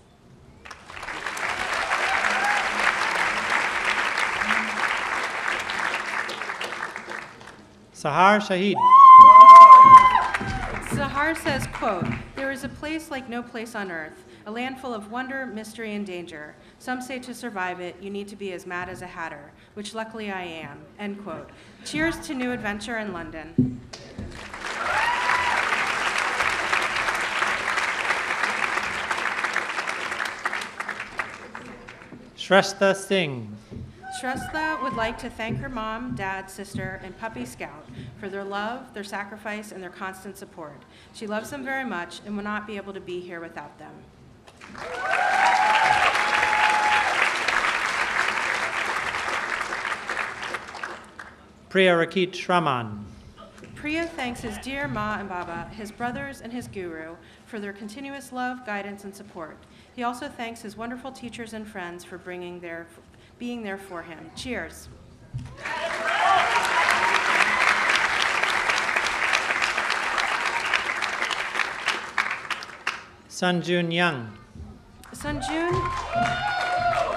[7.93, 8.77] Sahar Shahid.
[10.91, 12.07] Sahar says, quote,
[12.37, 15.97] There is a place like no place on earth, a land full of wonder, mystery,
[15.97, 16.55] and danger.
[16.85, 19.95] Some say to survive it, you need to be as mad as a hatter, which
[19.95, 21.49] luckily I am, end quote.
[21.87, 23.81] Cheers to new adventure in London.
[32.37, 33.57] Shrestha Singh.
[34.21, 37.89] Shrestha would like to thank her mom, dad, sister, and puppy Scout
[38.21, 40.83] for their love, their sacrifice, and their constant support.
[41.15, 43.95] She loves them very much and will not be able to be here without them.
[51.75, 53.03] Priya Rakit Shraman.
[53.75, 57.17] Priya thanks his dear Ma and Baba, his brothers, and his guru
[57.47, 59.57] for their continuous love, guidance, and support.
[59.97, 62.87] He also thanks his wonderful teachers and friends for bringing their,
[63.41, 64.31] being there for him.
[64.37, 64.89] Cheers.
[73.29, 74.31] Sanjun Young.
[75.13, 75.73] Sunjun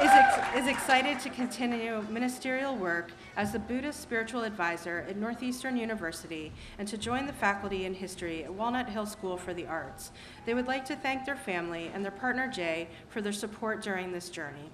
[0.03, 6.51] is, is excited to continue ministerial work as the Buddhist spiritual advisor at Northeastern University
[6.79, 10.09] and to join the faculty in history at Walnut Hill School for the Arts.
[10.47, 14.11] They would like to thank their family and their partner Jay for their support during
[14.11, 14.71] this journey.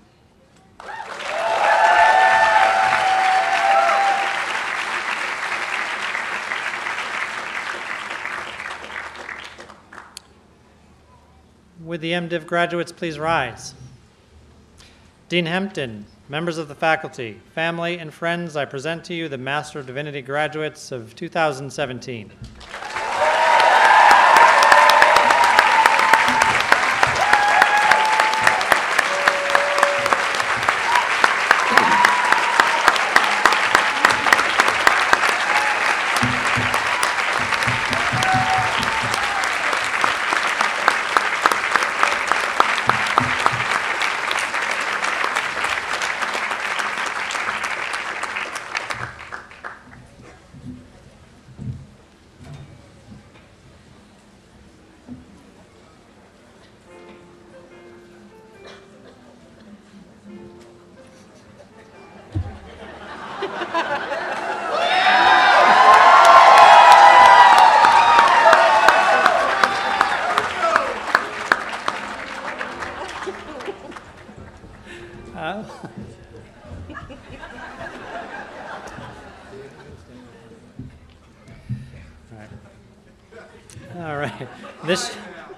[11.81, 13.75] Would the MDiv graduates please rise?
[15.33, 19.79] Dean Hempton, members of the faculty, family, and friends, I present to you the Master
[19.79, 22.31] of Divinity graduates of 2017.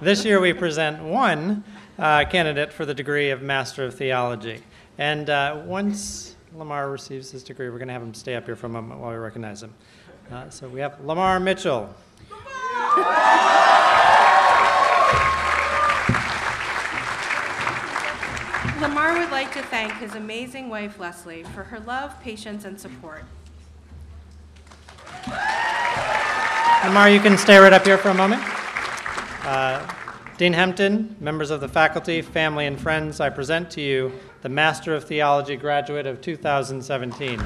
[0.06, 1.64] This, year we present one
[1.98, 4.62] uh, candidate for the degree of Master of Theology.
[4.98, 8.54] And uh, once Lamar receives his degree, we're going to have him stay up here
[8.54, 9.74] for a moment while we recognize him.
[10.30, 11.92] Uh, so we have Lamar Mitchell.
[18.80, 23.24] Lamar would like to thank his amazing wife, Leslie, for her love, patience, and support.
[26.84, 28.40] Lamar, you can stay right up here for a moment.
[29.42, 29.94] Uh,
[30.38, 34.12] Dean Hempton, members of the faculty, family, and friends, I present to you
[34.42, 37.42] the Master of Theology graduate of 2017.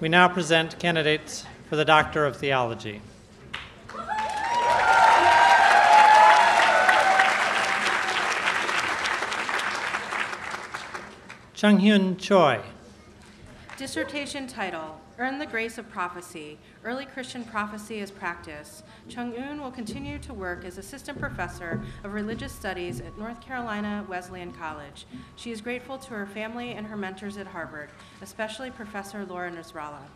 [0.00, 3.00] We now present candidates for the Doctor of Theology.
[11.52, 12.60] Chung Hyun Choi.
[13.76, 18.84] Dissertation title Earn the Grace of Prophecy Early Christian Prophecy as Practice.
[19.08, 24.06] Chung Eun will continue to work as Assistant Professor of Religious Studies at North Carolina
[24.08, 25.06] Wesleyan College.
[25.34, 27.90] She is grateful to her family and her mentors at Harvard,
[28.22, 30.06] especially Professor Laura Nasrallah.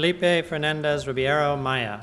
[0.00, 2.00] Felipe Fernandez Ribeiro Maya.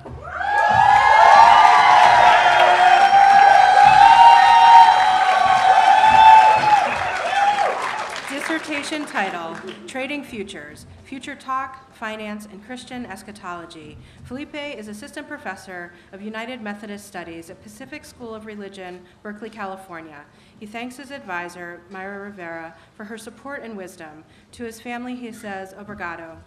[8.29, 13.97] Dissertation title Trading Futures Future Talk, Finance, and Christian Eschatology.
[14.25, 20.23] Felipe is Assistant Professor of United Methodist Studies at Pacific School of Religion, Berkeley, California.
[20.59, 24.23] He thanks his advisor, Mayra Rivera, for her support and wisdom.
[24.51, 26.37] To his family, he says, Obrigado.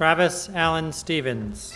[0.00, 1.74] Travis Allen Stevens.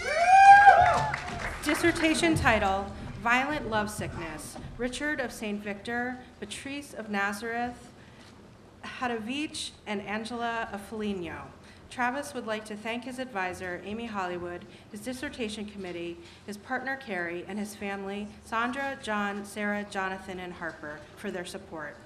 [1.62, 2.86] Dissertation title
[3.22, 4.56] Violent Lovesickness.
[4.78, 5.62] Richard of St.
[5.62, 7.92] Victor, Beatrice of Nazareth,
[8.82, 11.48] Hadewijch, and Angela of Foligno.
[11.90, 16.16] Travis would like to thank his advisor, Amy Hollywood, his dissertation committee,
[16.46, 21.98] his partner, Carrie, and his family, Sandra, John, Sarah, Jonathan, and Harper, for their support.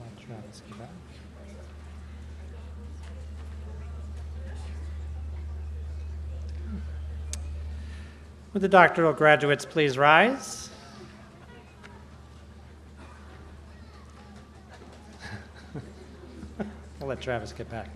[0.00, 0.88] Let Travis get back.
[8.52, 10.70] Would the doctoral graduates please rise?
[17.00, 17.88] I'll let Travis get back.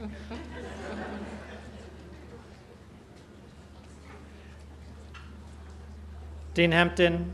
[6.54, 7.32] Dean Hempton,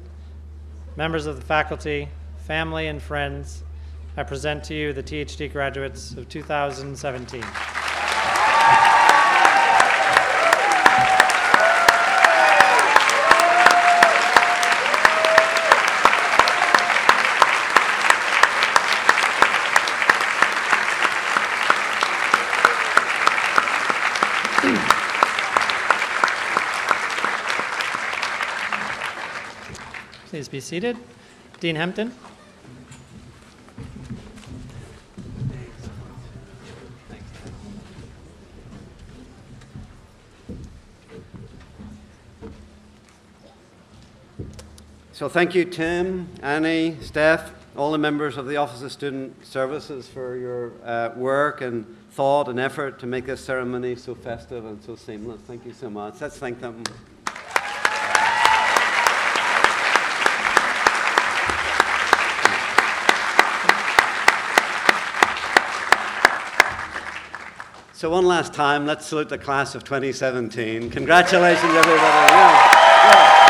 [0.97, 2.09] members of the faculty,
[2.39, 3.65] family, and friends,
[4.17, 7.45] I present to you the THD graduates of 2017.
[30.57, 30.97] Be seated.
[31.61, 32.15] Dean Hempton.
[45.13, 50.09] So thank you, Tim, Annie, Steph, all the members of the Office of Student Services
[50.09, 54.83] for your uh, work and thought and effort to make this ceremony so festive and
[54.83, 55.43] so seamless.
[55.43, 56.19] Thank you so much.
[56.23, 56.83] Let's thank them.
[67.97, 70.91] So one last time, let's salute the class of 2017.
[70.91, 71.97] Congratulations, everybody.
[71.97, 72.61] Yeah.
[73.09, 73.47] Yeah.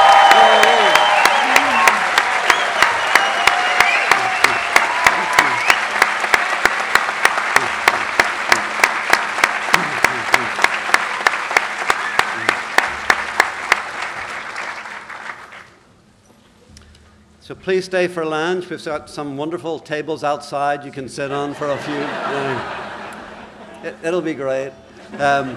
[17.40, 18.70] So please stay for lunch.
[18.70, 22.85] We've got some wonderful tables outside you can sit on for a few.
[23.86, 24.72] It, will be great.
[25.18, 25.56] Um,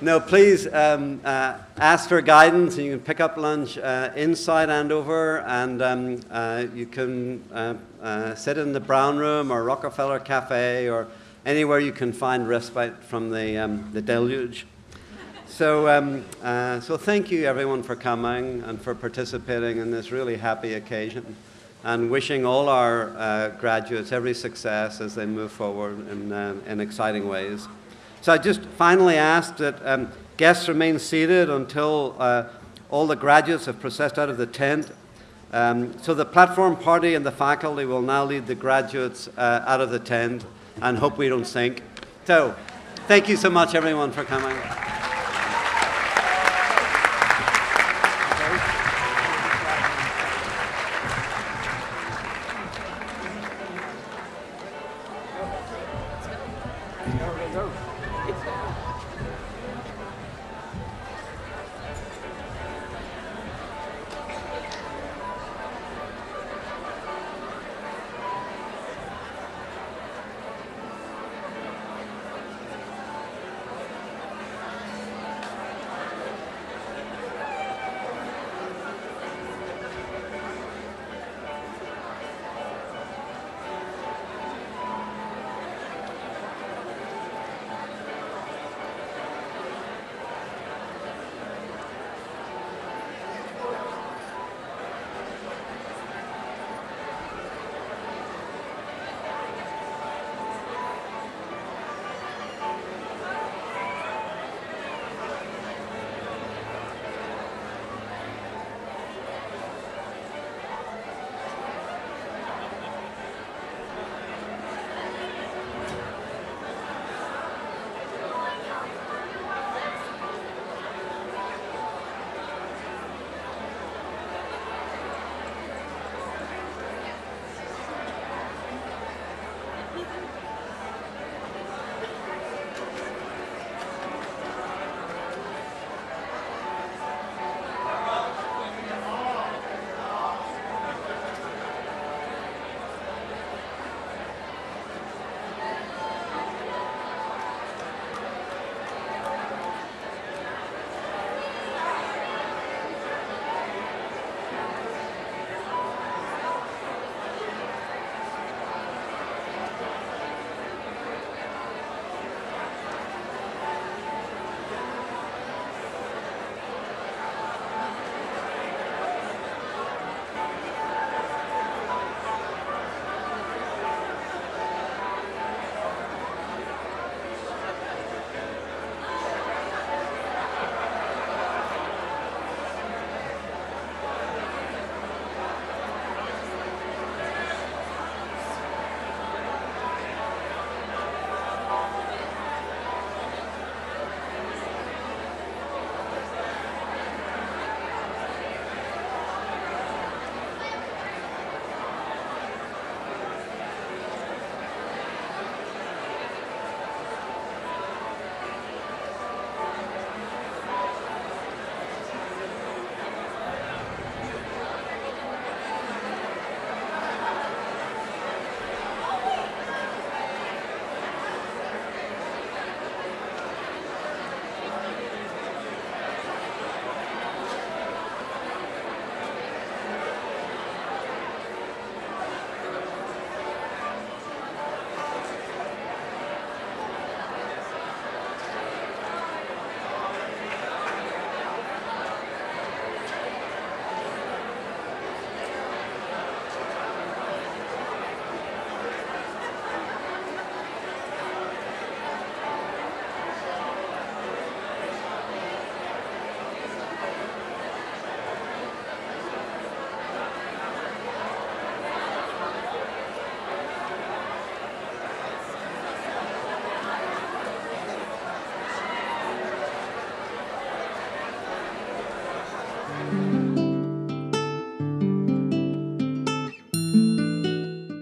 [0.00, 4.68] no, please um, uh, ask for guidance, and you can pick up lunch uh, inside
[4.68, 10.18] Andover, and um, uh, you can uh, uh, sit in the Brown Room or Rockefeller
[10.18, 11.08] Cafe or
[11.46, 14.66] anywhere you can find respite from the, um, the deluge.
[15.46, 20.36] So, um, uh, so thank you everyone for coming and for participating in this really
[20.36, 21.36] happy occasion
[21.84, 26.80] and wishing all our uh, graduates every success as they move forward in, uh, in
[26.80, 27.68] exciting ways.
[28.22, 32.44] So I just finally ask that um, guests remain seated until uh,
[32.90, 34.90] all the graduates have processed out of the tent.
[35.52, 39.82] Um, so the platform party and the faculty will now lead the graduates uh, out
[39.82, 40.46] of the tent
[40.80, 41.82] and hope we don't sink.
[42.24, 42.56] So
[43.06, 44.56] thank you so much everyone for coming.